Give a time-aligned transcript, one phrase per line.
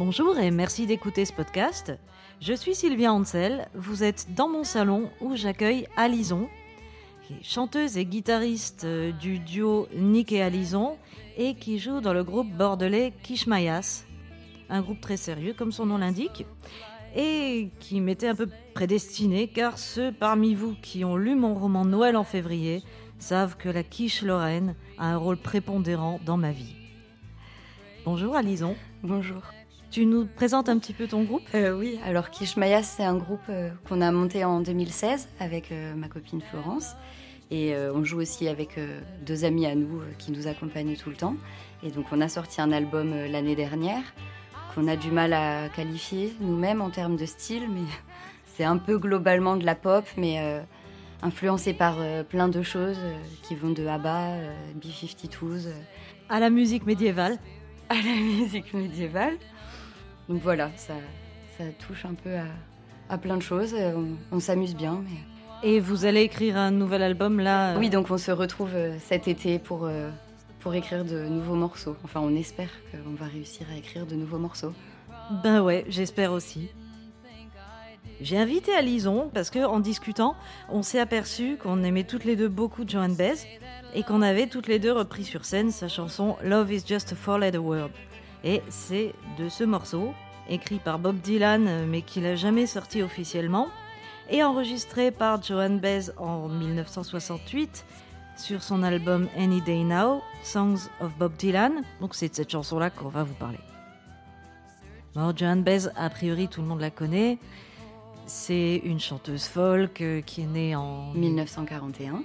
[0.00, 1.92] Bonjour et merci d'écouter ce podcast.
[2.40, 6.48] Je suis Sylvia Ansel, vous êtes dans mon salon où j'accueille Alison,
[7.26, 10.96] qui est chanteuse et guitariste euh, du duo Nick et Alison
[11.36, 14.06] et qui joue dans le groupe bordelais Kishmayas,
[14.70, 16.46] un groupe très sérieux comme son nom l'indique
[17.14, 21.84] et qui m'était un peu prédestiné car ceux parmi vous qui ont lu mon roman
[21.84, 22.82] Noël en février
[23.18, 26.74] savent que la quiche lorraine a un rôle prépondérant dans ma vie.
[28.06, 28.76] Bonjour Alison.
[29.02, 29.42] Bonjour.
[29.90, 31.42] Tu nous présentes un petit peu ton groupe?
[31.52, 35.96] Euh, Oui, alors Kishmayas, c'est un groupe euh, qu'on a monté en 2016 avec euh,
[35.96, 36.94] ma copine Florence.
[37.50, 38.78] Et on joue aussi avec
[39.26, 41.34] deux amis à nous qui nous accompagnent tout le temps.
[41.82, 44.04] Et donc on a sorti un album l'année dernière
[44.72, 47.80] qu'on a du mal à qualifier nous-mêmes en termes de style, mais
[48.54, 50.62] c'est un peu globalement de la pop, mais
[51.22, 51.96] influencé par
[52.28, 53.00] plein de choses
[53.42, 54.36] qui vont de ABBA,
[54.80, 55.72] B-52s.
[56.28, 57.36] À la musique médiévale?
[57.88, 59.38] À la musique médiévale.
[60.30, 60.94] Donc voilà, ça,
[61.58, 62.30] ça touche un peu
[63.08, 63.74] à, plein de choses.
[64.30, 65.02] On, s'amuse bien.
[65.64, 68.96] Et vous allez écrire un nouvel album là euh Oui, donc on se retrouve euh,
[69.00, 70.08] cet été pour, euh,
[70.60, 71.96] pour écrire de nouveaux morceaux.
[72.04, 74.72] Enfin, on espère qu'on va réussir à écrire de nouveaux morceaux.
[75.42, 76.68] Ben ouais, j'espère aussi.
[78.20, 80.36] J'ai invité Alison parce que en discutant,
[80.68, 83.48] on s'est aperçu qu'on aimait toutes les deux beaucoup Joan Baez
[83.96, 87.16] et qu'on avait toutes les deux repris sur scène sa chanson Love is just a
[87.16, 87.90] four-letter word.
[88.44, 90.14] Et c'est de ce morceau,
[90.48, 93.68] écrit par Bob Dylan mais qu'il n'a jamais sorti officiellement,
[94.30, 97.84] et enregistré par Joan Baez en 1968
[98.36, 101.82] sur son album Any Day Now, Songs of Bob Dylan.
[102.00, 103.58] Donc c'est de cette chanson-là qu'on va vous parler.
[105.14, 107.38] Bon, Joan Baez, a priori tout le monde la connaît.
[108.26, 112.22] C'est une chanteuse folk euh, qui est née en 1941.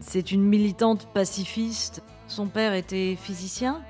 [0.00, 2.02] C'est une militante pacifiste.
[2.26, 3.80] Son père était physicien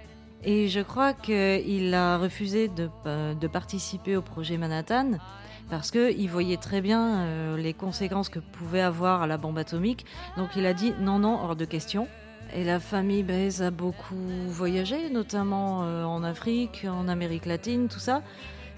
[0.46, 5.12] et je crois qu'il a refusé de, euh, participer au projet Manhattan
[5.70, 10.04] parce qu'il voyait très bien euh, les conséquences que pouvait avoir la bombe atomique.
[10.36, 12.08] Donc il a dit non, non, hors de question.
[12.54, 14.14] Et la famille Baez a beaucoup
[14.48, 18.22] voyagé, notamment euh, en Afrique, en Amérique latine, tout ça.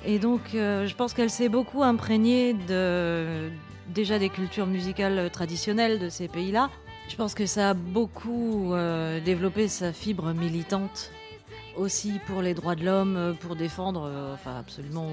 [0.04, 2.54] Et donc je pense qu'elle s'est beaucoup imprégnée
[3.88, 6.70] déjà des cultures musicales traditionnelles de ces pays-là.
[7.08, 8.72] Je pense que ça a beaucoup
[9.24, 11.10] développé sa fibre militante
[11.76, 15.10] aussi pour les droits de l'homme, euh, pour défendre euh, enfin, absolument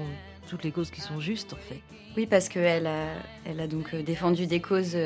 [0.48, 1.80] toutes les causes qui sont justes en fait.
[2.16, 3.08] Oui, parce qu'elle a,
[3.44, 4.96] elle a donc euh, défendu des causes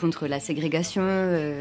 [0.00, 1.06] contre la ségrégation,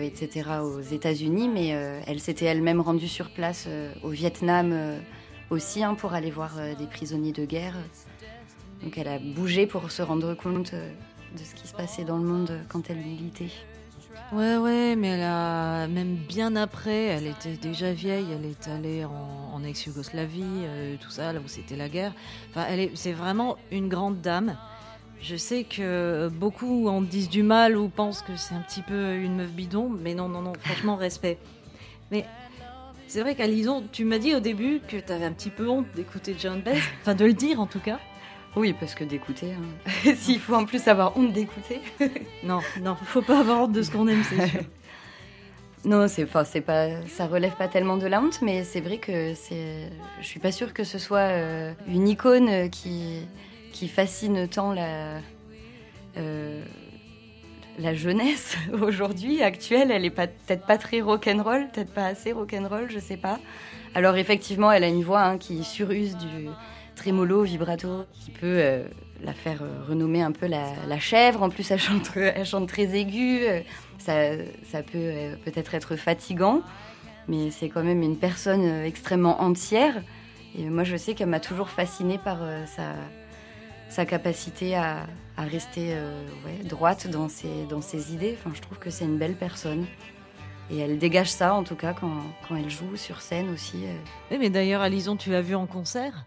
[0.02, 0.50] etc.
[0.64, 1.68] aux États-Unis, mais
[2.08, 3.68] elle s'était elle-même rendue sur place
[4.04, 5.02] au Vietnam
[5.50, 7.76] aussi hein, pour aller voir des prisonniers de guerre.
[8.82, 12.24] Donc elle a bougé pour se rendre compte de ce qui se passait dans le
[12.24, 13.52] monde quand elle militait.
[14.32, 19.04] Ouais, ouais, mais elle a, même bien après, elle était déjà vieille, elle est allée
[19.04, 22.14] en, ex-Yougoslavie, euh, tout ça, là où c'était la guerre.
[22.50, 24.58] Enfin, elle est, c'est vraiment une grande dame.
[25.22, 29.16] Je sais que beaucoup en disent du mal ou pensent que c'est un petit peu
[29.16, 31.38] une meuf bidon, mais non, non, non, franchement, respect.
[32.10, 32.26] Mais
[33.08, 35.88] c'est vrai qu'Alison, tu m'as dit au début que tu avais un petit peu honte
[35.94, 38.00] d'écouter John Baez, enfin de le dire en tout cas.
[38.56, 40.14] Oui, parce que d'écouter, hein.
[40.16, 41.80] s'il faut en plus avoir honte d'écouter.
[42.44, 44.62] non, non, faut pas avoir honte de ce qu'on aime, c'est sûr.
[45.86, 48.98] non, c'est, enfin, c'est pas, ça relève pas tellement de la honte, mais c'est vrai
[48.98, 49.90] que c'est,
[50.20, 53.22] je suis pas sûre que ce soit euh, une icône qui,
[53.72, 55.20] qui fascine tant la,
[56.18, 56.62] euh,
[57.80, 59.92] la jeunesse aujourd'hui actuelle.
[59.92, 63.40] Elle est pas, peut-être pas très rock'n'roll, peut-être pas assez rock'n'roll, je sais pas.
[63.96, 66.50] Alors effectivement, elle a une voix hein, qui suruse du
[66.96, 68.84] trémolo, vibrato, qui peut euh,
[69.24, 71.44] la faire euh, renommer un peu la, chèvre.
[71.44, 72.12] En plus, elle chante,
[72.68, 73.48] très aiguë.
[73.48, 73.62] Euh,
[73.98, 74.14] ça,
[74.72, 75.14] ça peut
[75.46, 76.62] peut-être être fatigant,
[77.28, 80.02] mais c'est quand même une personne extrêmement entière.
[80.58, 82.94] Et moi, je sais qu'elle m'a toujours fascinée par sa,
[83.90, 85.06] sa capacité à,
[85.38, 85.96] rester
[86.66, 88.36] droite dans ses, dans ses idées.
[88.40, 89.86] Enfin, je trouve que c'est une belle personne.
[90.72, 93.84] Et elle dégage ça, en tout cas, quand, quand elle joue sur scène aussi.
[94.32, 96.26] Mais d'ailleurs, Alison, tu l'as vue en concert?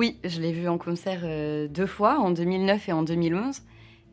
[0.00, 3.60] Oui, je l'ai vu en concert euh, deux fois, en 2009 et en 2011.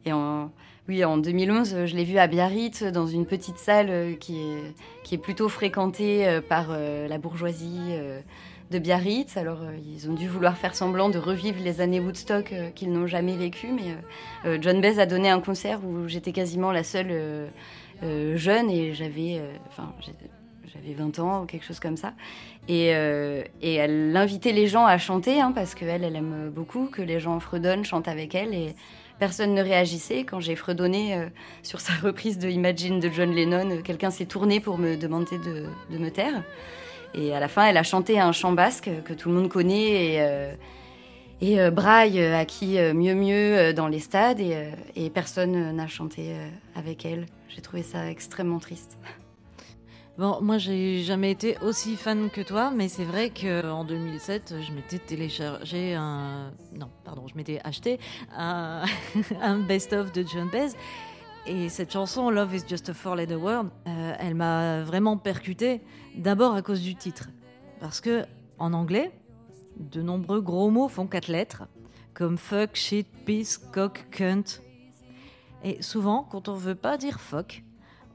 [0.04, 0.52] Et en,
[0.90, 4.74] oui, en 2011, je l'ai vu à Biarritz, dans une petite salle euh, qui est,
[5.06, 7.94] qui est plutôt fréquentée euh, par la bourgeoisie
[8.70, 9.38] de Biarritz.
[9.38, 9.60] Alors,
[9.96, 13.72] ils ont dû vouloir faire semblant de revivre les années Woodstock qu'ils n'ont jamais vécues.
[13.72, 17.48] Mais John Baez a donné un concert où j'étais quasiment la seule
[18.36, 19.42] jeune et j'avais...
[19.70, 19.94] Enfin,
[20.78, 22.14] j'avais 20 ans ou quelque chose comme ça.
[22.68, 26.88] Et, euh, et elle invitait les gens à chanter, hein, parce qu'elle, elle aime beaucoup
[26.88, 28.54] que les gens fredonnent, chantent avec elle.
[28.54, 28.76] Et
[29.20, 30.24] personne ne réagissait.
[30.24, 31.28] Quand j'ai fredonné euh,
[31.64, 35.66] sur sa reprise de Imagine de John Lennon, quelqu'un s'est tourné pour me demander de,
[35.98, 36.44] me taire.
[37.14, 40.18] Et à la fin, elle a chanté un chant basque que tout le monde connaît
[41.40, 46.36] et, et Braille a qui mieux mieux dans les stades et personne n'a chanté
[46.76, 47.26] avec elle.
[47.48, 49.00] J'ai trouvé ça extrêmement triste.
[50.18, 54.72] Bon, moi, j'ai jamais été aussi fan que toi, mais c'est vrai qu'en 2007, je
[54.72, 56.54] m'étais téléchargé un.
[56.74, 58.00] Non, pardon, je m'étais acheté
[58.36, 58.84] un,
[59.68, 60.72] best-of de John Baez.
[61.46, 65.82] Et cette chanson, Love is Just a Four-Letter Word, euh, elle m'a vraiment percuté,
[66.16, 67.30] d'abord à cause du titre.
[67.80, 68.26] Parce que,
[68.58, 69.12] en anglais,
[69.80, 71.68] de nombreux gros mots font quatre lettres,
[72.16, 74.62] comme fuck, shit, piece, cock, cunt.
[75.64, 77.62] Et souvent, quand on veut pas dire fuck,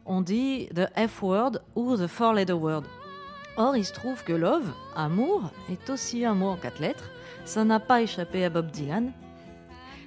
[0.06, 2.84] on dit the F-word ou the four-letter word.
[3.56, 7.10] Or, il se trouve que love, amour, est aussi un mot en quatre lettres.
[7.44, 9.12] Ça n'a pas échappé à Bob Dylan.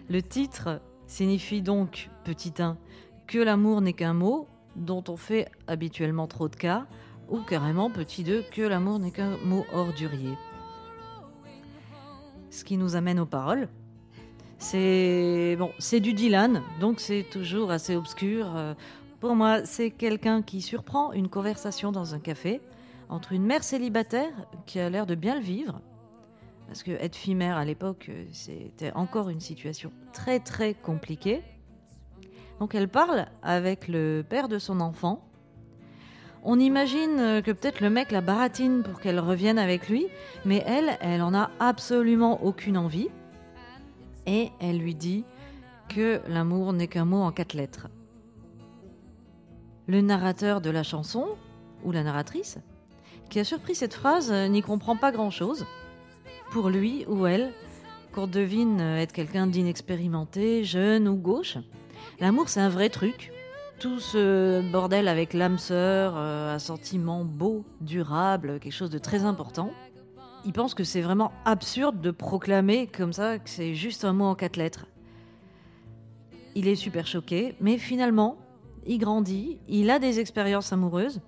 [0.10, 2.78] Le titre signifie donc, petit 1,
[3.28, 6.86] que l'amour n'est qu'un mot dont on fait habituellement trop de cas,
[7.30, 10.34] ou carrément, petit 2, que l'amour n'est qu'un mot ordurier.
[12.50, 13.68] Ce qui nous amène aux paroles.
[14.58, 18.48] C'est bon, c'est du Dylan, donc c'est toujours assez obscur.
[19.16, 22.62] Euh, pour moi, c'est quelqu'un qui surprend une conversation dans un café
[23.10, 24.32] entre une mère célibataire
[24.66, 25.80] qui a l'air de bien le vivre,
[26.68, 31.44] parce que être fille mère à l'époque, c'était encore une situation très très compliquée.
[32.60, 35.24] Donc elle parle avec le père de son enfant.
[36.44, 40.08] On imagine que peut-être le mec la baratine pour qu'elle revienne avec lui,
[40.46, 43.10] mais elle, elle en a absolument aucune envie.
[44.26, 45.26] Et elle lui dit
[45.90, 47.88] que l'amour n'est qu'un mot en quatre lettres
[49.88, 51.28] le narrateur de la chanson,
[51.84, 52.58] ou la narratrice,
[53.30, 55.66] qui a surpris cette phrase euh, n'y comprend pas grand-chose.
[56.52, 57.54] Pour lui ou elle,
[58.14, 61.58] qu'on devine être quelqu'un d'inexpérimenté, jeune ou gauche,
[62.20, 63.32] l'amour c'est un vrai truc.
[63.80, 69.26] Tout ce bordel avec l'âme sœur, euh, un sentiment beau, durable, quelque chose de très
[69.26, 69.72] important.
[70.46, 74.26] Il pense que c'est vraiment absurde de proclamer comme ça que c'est juste un mot
[74.26, 74.86] en quatre lettres.
[76.56, 78.38] Il est super choqué, mais finalement,
[78.86, 81.22] il grandit, il a des expériences amoureuses,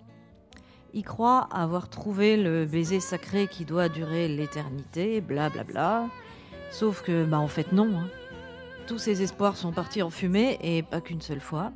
[0.94, 5.63] il croit avoir trouvé le baiser sacré qui doit durer l'éternité, blablabla.
[5.63, 6.09] Bla.
[6.71, 7.89] Sauf que, bah en fait non.
[7.95, 8.09] Hein.
[8.88, 11.71] Tous ses espoirs sont partis en fumée et pas qu'une seule fois.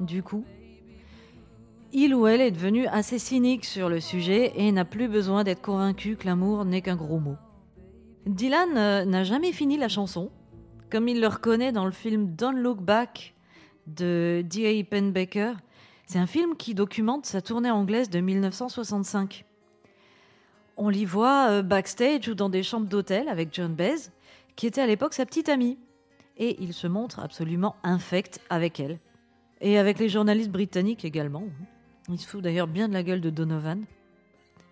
[0.00, 0.44] Du coup,
[1.92, 5.62] il ou elle est devenu assez cynique sur le sujet et n'a plus besoin d'être
[5.62, 7.36] convaincu que l'amour n'est qu'un gros mot.
[8.26, 10.30] Dylan euh, n'a jamais fini la chanson,
[10.90, 13.34] comme il le reconnaît dans le film Don't Look Back
[13.88, 14.84] de D.A.
[14.84, 15.54] Penbaker.
[16.06, 19.44] C'est un film qui documente sa tournée anglaise de 1965.
[20.76, 24.10] On l'y voit euh, backstage ou dans des chambres d'hôtel avec John Baez,
[24.56, 25.78] qui était à l'époque sa petite amie.
[26.36, 29.00] Et il se montre absolument infect avec elle.
[29.60, 31.44] Et avec les journalistes britanniques également.
[32.08, 33.84] Il se fout d'ailleurs bien de la gueule de Donovan.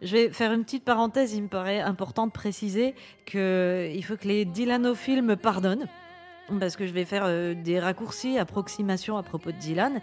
[0.03, 4.29] Je vais faire une petite parenthèse, il me paraît important de préciser qu'il faut que
[4.29, 5.89] les Dylanophiles me pardonnent
[6.61, 10.01] parce que je vais faire euh, des raccourcis, approximations à propos de Dylan.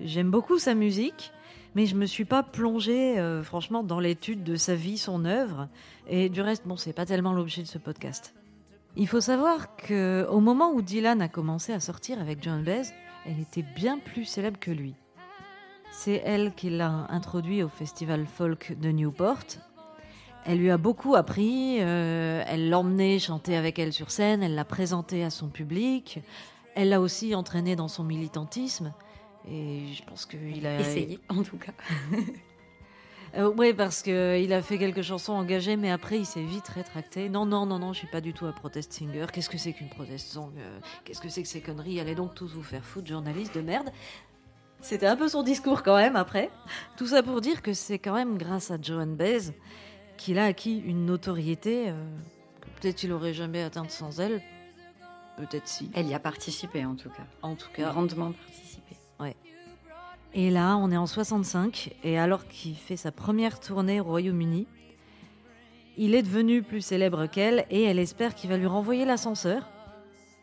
[0.00, 1.32] J'aime beaucoup sa musique,
[1.74, 5.68] mais je me suis pas plongée, euh, franchement, dans l'étude de sa vie, son œuvre.
[6.08, 8.34] Et du reste, bon, c'est pas tellement l'objet de ce podcast.
[8.96, 12.92] Il faut savoir que au moment où Dylan a commencé à sortir avec John Baez,
[13.26, 14.94] elle était bien plus célèbre que lui.
[15.90, 19.44] C'est elle qui l'a introduit au festival folk de Newport
[20.44, 24.64] elle lui a beaucoup appris, euh, elle l'emmenait chanter avec elle sur scène, elle l'a
[24.64, 26.20] présenté à son public,
[26.74, 28.92] elle l'a aussi entraîné dans son militantisme.
[29.48, 30.80] Et je pense qu'il a...
[30.80, 31.72] Essayé, en tout cas.
[33.36, 37.28] Euh, oui, parce qu'il a fait quelques chansons engagées, mais après il s'est vite rétracté.
[37.28, 39.26] Non, non, non, non, je suis pas du tout un protest singer.
[39.32, 41.98] Qu'est-ce que c'est qu'une protest song euh, Qu'est-ce que c'est que ces conneries?
[41.98, 43.90] Allez donc tous vous faire foutre, journaliste de merde.
[44.80, 46.48] C'était un peu son discours quand même après.
[46.96, 49.50] Tout ça pour dire que c'est quand même grâce à Joan Baez
[50.16, 51.92] qu'il a acquis une notoriété euh,
[52.60, 54.42] que peut-être il aurait jamais atteinte sans elle.
[55.36, 55.90] Peut-être si.
[55.94, 57.24] Elle y a participé en tout cas.
[57.42, 57.90] En tout cas.
[57.90, 58.96] Grandement participé.
[59.18, 59.36] Ouais.
[60.32, 64.66] Et là, on est en 65, et alors qu'il fait sa première tournée au Royaume-Uni,
[65.96, 69.68] il est devenu plus célèbre qu'elle, et elle espère qu'il va lui renvoyer l'ascenseur,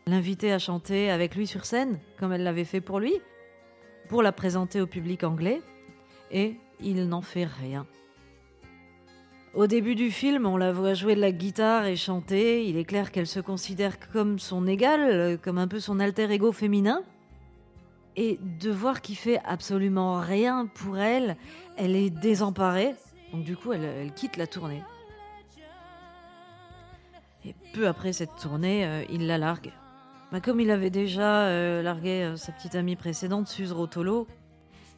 [0.06, 3.14] l'inviter à chanter avec lui sur scène, comme elle l'avait fait pour lui,
[4.08, 5.60] pour la présenter au public anglais,
[6.30, 7.86] et il n'en fait rien.
[9.54, 12.66] Au début du film, on la voit jouer de la guitare et chanter.
[12.66, 16.52] Il est clair qu'elle se considère comme son égale, comme un peu son alter ego
[16.52, 17.02] féminin.
[18.16, 21.36] Et de voir qu'il fait absolument rien pour elle,
[21.76, 22.94] elle est désemparée.
[23.32, 24.82] Donc du coup, elle, quitte la tournée.
[27.44, 29.72] Et peu après cette tournée, euh, il la largue.
[30.30, 34.26] Bah, comme il avait déjà euh, largué euh, sa petite amie précédente, Suze Rotolo,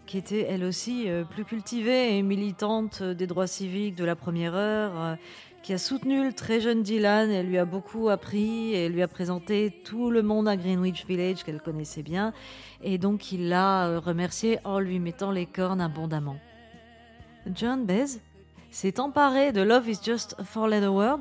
[0.06, 5.16] qui était elle aussi plus cultivée et militante des droits civiques de la première heure,
[5.62, 7.30] qui a soutenu le très jeune Dylan.
[7.30, 11.42] Elle lui a beaucoup appris et lui a présenté tout le monde à Greenwich Village
[11.42, 12.34] qu'elle connaissait bien.
[12.82, 16.36] Et donc il l'a remercié en lui mettant les cornes abondamment.
[17.54, 18.20] John Bez
[18.70, 21.20] s'est emparé de Love is Just a Four-Letter Word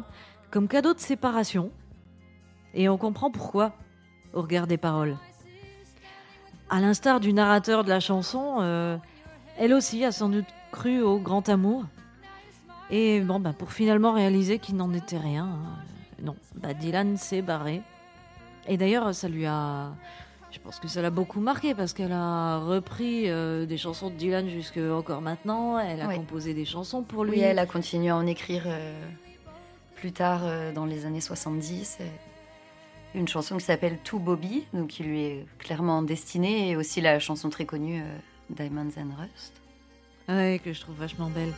[0.51, 1.71] comme cadeau de séparation.
[2.73, 3.73] Et on comprend pourquoi
[4.33, 5.15] au regard des paroles.
[6.73, 8.97] À l'instar du narrateur de la chanson, euh,
[9.59, 11.83] elle aussi a sans doute cru au grand amour
[12.89, 17.41] et bon, bah, pour finalement réaliser qu'il n'en était rien, euh, non, bah, Dylan s'est
[17.41, 17.81] barré.
[18.67, 19.93] Et d'ailleurs, ça lui a.
[20.51, 24.15] Je pense que ça l'a beaucoup marqué parce qu'elle a repris euh, des chansons de
[24.15, 25.79] Dylan jusque encore maintenant.
[25.79, 27.31] Elle a composé des chansons pour lui.
[27.31, 28.93] Oui, elle a continué à en écrire euh,
[29.95, 30.41] plus tard
[30.75, 31.97] dans les années 70.
[33.15, 37.19] Une chanson qui s'appelle To Bobby, donc qui lui est clairement destinée, et aussi la
[37.19, 38.01] chanson très connue
[38.49, 39.53] Diamonds and Rust.
[40.27, 41.53] Ouais, que je trouve vachement belle.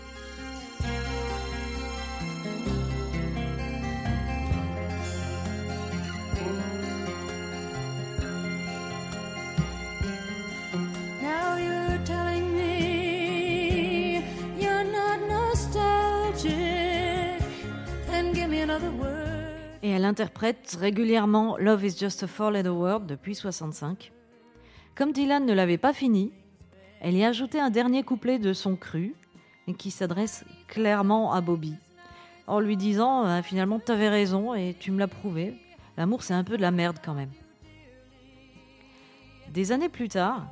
[19.84, 24.12] Et elle interprète régulièrement Love is just a four-letter word depuis 65.
[24.96, 26.32] Comme Dylan ne l'avait pas fini,
[27.02, 29.14] elle y a ajouté un dernier couplet de son cru,
[29.74, 31.76] qui s'adresse clairement à Bobby,
[32.48, 35.56] en lui disant euh, finalement t'avais raison et tu me l'as prouvé,
[35.98, 37.32] l'amour c'est un peu de la merde quand même.
[39.50, 40.48] Des années plus tard,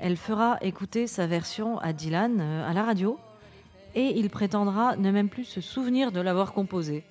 [0.00, 3.18] elle fera écouter sa version à Dylan euh, à la radio
[3.94, 7.04] et il prétendra ne même plus se souvenir de l'avoir composée.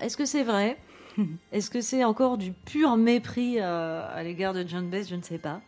[0.00, 0.78] Est-ce que c'est vrai
[1.52, 5.08] Est-ce que c'est encore du pur mépris euh, à, l'égard de John Bass?
[5.08, 5.60] Je ne sais pas.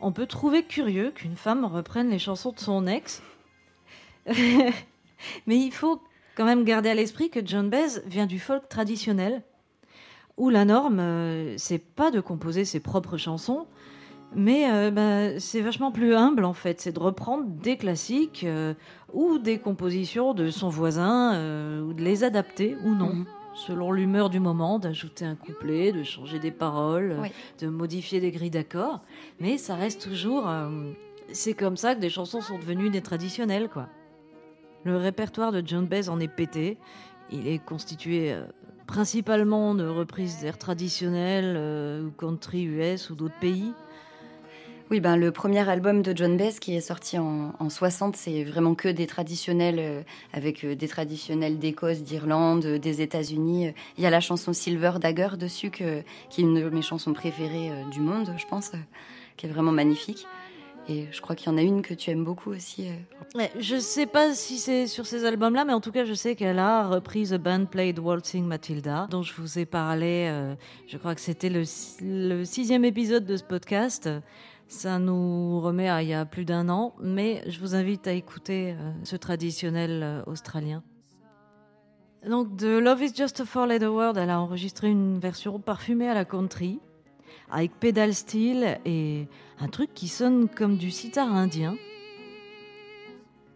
[0.00, 3.22] On peut trouver curieux qu'une femme reprenne les chansons de son ex.
[4.26, 6.02] Mais il faut
[6.36, 9.42] quand même garder à l'esprit que John Baez vient du folk traditionnel,
[10.36, 13.66] où la norme, euh, c'est pas de composer ses propres chansons,
[14.36, 18.74] mais euh, bah, c'est vachement plus humble en fait, c'est de reprendre des classiques euh,
[19.14, 23.26] ou des compositions de son voisin, euh, ou de les adapter ou non, mhm.
[23.54, 27.16] selon l'humeur du moment, d'ajouter un couplet, de changer des paroles,
[27.60, 29.00] de modifier des grilles d'accords.
[29.40, 30.46] Mais ça reste toujours.
[31.32, 33.88] c'est comme ça que des chansons sont devenues des traditionnelles, quoi.
[34.84, 36.76] Le répertoire de John Baez en est pété.
[37.32, 38.36] Il est constitué
[38.86, 43.72] principalement de reprises d'airs traditionnels, ou country US ou d'autres pays.
[44.88, 48.76] Oui, ben, le premier album de John Baez qui est sorti en, 60, c'est vraiment
[48.76, 50.02] que des traditionnels, euh,
[50.32, 53.72] avec euh, des traditionnels d'Écosse, d'Irlande, euh, des États-Unis.
[53.98, 56.04] Il y a la chanson Silver Dagger dessus, qui est
[56.38, 58.70] une de mes chansons préférées du monde, je pense,
[59.36, 60.24] qui est vraiment magnifique.
[60.88, 62.86] Et je crois qu'il y en a une que tu aimes beaucoup aussi.
[63.34, 66.36] Ouais, je sais pas si c'est sur ces albums-là, mais en tout cas, je sais
[66.36, 70.30] qu'elle a repris The Band Played Waltzing Matilda, dont je vous ai parlé.
[70.86, 74.08] je crois que c'était le sixième épisode de ce podcast.
[74.68, 78.12] Ça nous remet à il y a plus d'un an, mais je vous invite à
[78.12, 80.82] écouter euh, ce traditionnel euh, australien.
[82.28, 86.08] Donc de Love is Just a Four Letter Word, elle a enregistré une version parfumée
[86.08, 86.80] à la country,
[87.48, 89.28] avec pédale style et
[89.60, 91.76] un truc qui sonne comme du sitar indien.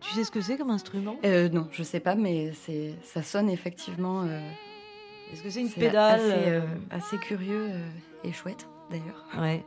[0.01, 1.17] Tu sais ce que c'est comme instrument?
[1.25, 4.25] Euh, Non, je sais pas, mais c'est ça sonne effectivement.
[5.33, 7.71] Est-ce que c'est une pédale assez, assez curieux
[8.23, 9.65] et chouette d'ailleurs Ouais.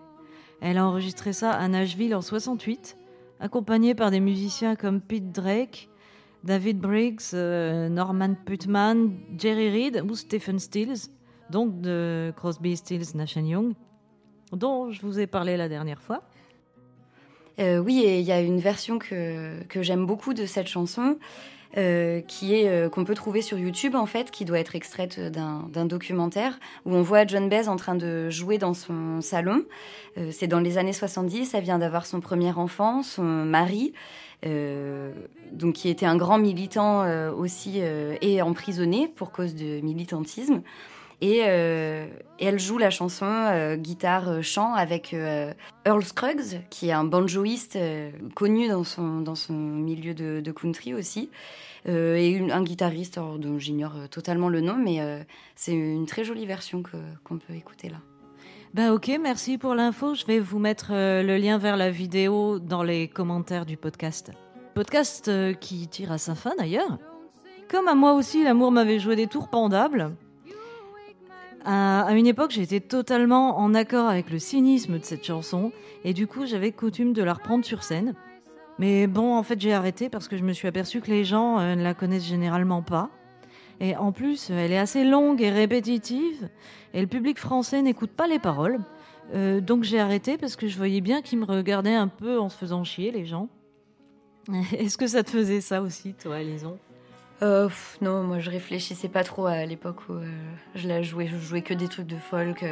[0.66, 2.96] Elle a enregistré ça à Nashville en 68,
[3.42, 5.90] accompagnée par des musiciens comme Pete Drake,
[6.46, 11.10] David Briggs, euh, Norman Putman, Jerry Reed ou Stephen Stills,
[11.50, 13.74] donc de Crosby, Stills, Nash Young,
[14.54, 16.24] dont je vous ai parlé la dernière fois.
[17.60, 21.18] Euh, oui, et il y a une version que, que j'aime beaucoup de cette chanson.
[21.76, 25.20] Euh, qui est euh, qu'on peut trouver sur YouTube en fait, qui doit être extraite
[25.20, 29.64] d'un documentaire où on voit John Baez en train de jouer dans son salon.
[30.20, 33.94] Euh, c'est dans les années 70, elle vient d'avoir son premier enfant, son mari.
[34.44, 40.62] donc qui était un grand militant aussi et emprisonné pour cause de militantisme.
[41.26, 41.38] Et,
[42.40, 45.16] elle joue la chanson guitare-chant avec
[45.86, 47.80] Earl Scruggs, qui est un banjoïste
[48.36, 51.30] connu dans son, dans son milieu de, country aussi.
[51.88, 55.22] Euh, et un guitariste dont j'ignore euh, totalement le nom, mais euh,
[55.56, 56.82] c'est une très jolie version
[57.24, 57.98] qu'on peut écouter là.
[58.74, 60.16] Ben ok, merci pour l'info.
[60.16, 64.32] Je vais vous mettre le lien vers la vidéo dans les commentaires du podcast.
[64.74, 66.98] Podcast qui tire à sa fin d'ailleurs.
[67.70, 70.16] Comme à moi aussi, l'amour m'avait joué des tours pendables.
[71.66, 75.72] À, une époque, j'étais totalement en accord avec le cynisme de cette chanson,
[76.04, 78.14] et du coup, j'avais coutume de la reprendre sur scène.
[78.80, 81.60] Mais bon, en fait, j'ai arrêté parce que je me suis aperçu que les gens
[81.60, 83.10] euh, ne la connaissent généralement pas.
[83.80, 86.50] Et en plus, elle est assez longue et répétitive,
[86.94, 88.80] et le public français n'écoute pas les paroles.
[89.34, 92.50] Euh, donc j'ai arrêté parce que je voyais bien qu'ils me regardaient un peu en
[92.50, 93.48] se faisant chier, les gens.
[94.78, 96.78] Est-ce que ça te faisait ça aussi, toi, Lison
[97.44, 97.70] euh,
[98.02, 100.26] Non, moi je réfléchissais pas trop à l'époque où euh,
[100.76, 101.28] je la jouais.
[101.28, 102.66] Je jouais que des trucs de folk.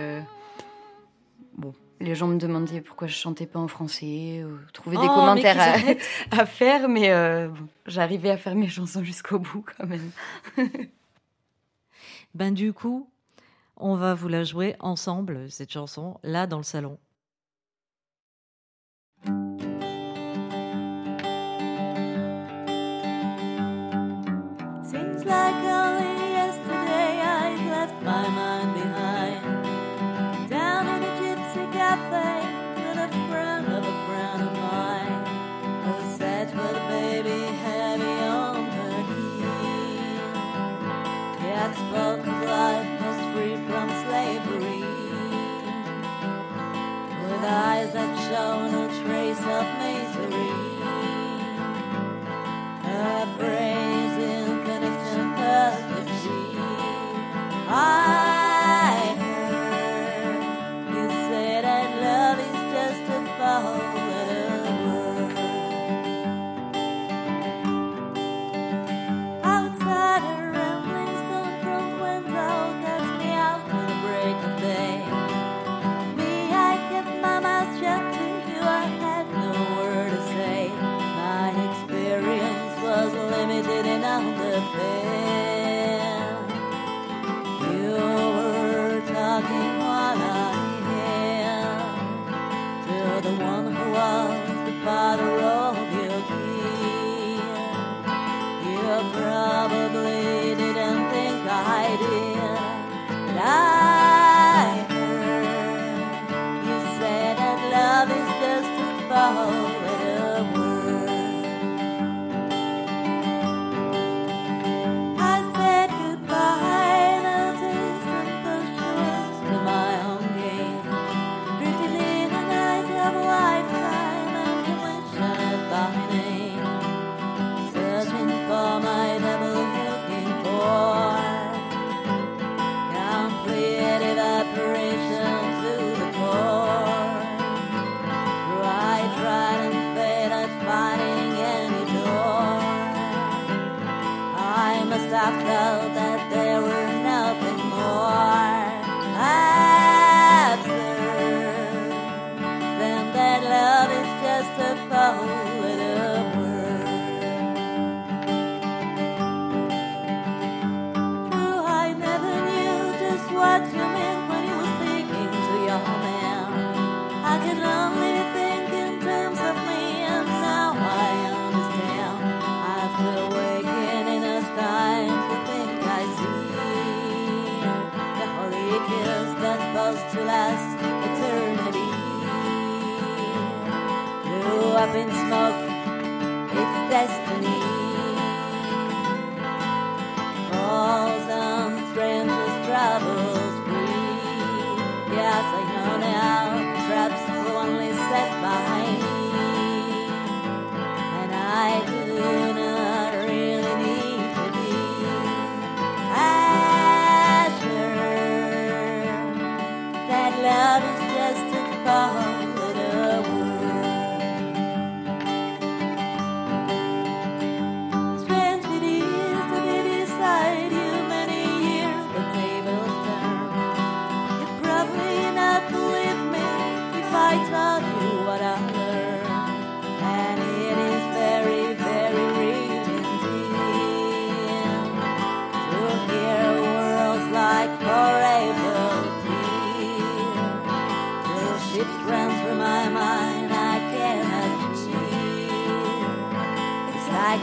[1.57, 5.13] Bon, les gens me demandaient pourquoi je chantais pas en français, ou trouvaient des oh,
[5.13, 5.59] commentaires
[6.31, 7.11] à, faire, mais
[7.85, 10.11] j'arrivais à faire mes chansons jusqu'au bout quand même.
[12.33, 13.09] ben du coup,
[13.75, 16.97] on va vous la jouer ensemble, cette chanson, là dans le salon.
[48.31, 50.00] Show no trace of misery.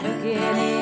[0.06, 0.77] again.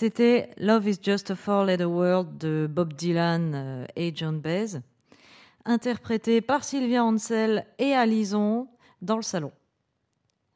[0.00, 4.80] C'était Love is Just a Four-Letter World de Bob Dylan euh, et John Baez,
[5.66, 8.66] interprété par Sylvia Ansel et Alison
[9.02, 9.52] dans le salon.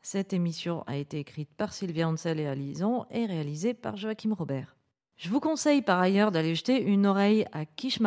[0.00, 4.76] Cette émission a été écrite par Sylvia Ansel et Alison et réalisée par Joachim Robert.
[5.18, 7.98] Je vous conseille par ailleurs d'aller jeter une oreille à Kish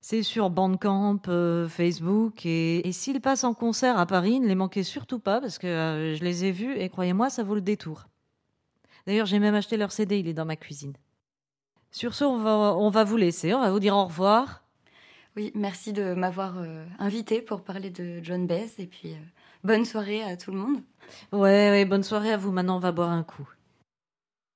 [0.00, 4.82] C'est sur Bandcamp, euh, Facebook et, s'ils passent en concert à Paris, ne les manquez
[4.82, 8.06] surtout pas parce que euh, je les ai vus et croyez-moi, ça vaut le détour.
[9.06, 10.94] D'ailleurs, j'ai même acheté leur CD, il est dans ma cuisine.
[11.90, 14.62] Sur ce, on va, on va vous laisser, on va vous dire au revoir.
[15.36, 19.18] Oui, merci de m'avoir euh, invité pour parler de John Baez et puis euh,
[19.64, 20.80] bonne soirée à tout le monde.
[21.30, 22.52] Ouais, ouais, bonne soirée à vous.
[22.52, 23.48] Maintenant, on va boire un coup.